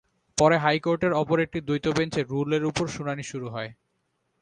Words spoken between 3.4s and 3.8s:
হয়।